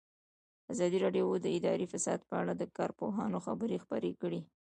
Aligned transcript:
ازادي 0.71 0.97
راډیو 1.05 1.25
د 1.45 1.47
اداري 1.57 1.85
فساد 1.93 2.19
په 2.29 2.33
اړه 2.41 2.53
د 2.55 2.63
کارپوهانو 2.77 3.37
خبرې 3.45 3.77
خپرې 3.83 4.11
کړي. 4.21 4.41